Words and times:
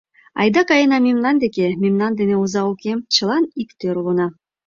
Айда 0.41 0.61
каена 0.69 0.97
мемнан 1.07 1.35
деке, 1.43 1.67
мемнан 1.83 2.11
дене 2.19 2.35
оза 2.43 2.61
уке: 2.71 2.91
чылан 3.13 3.43
иктӧр 3.61 3.95
улына. 4.01 4.27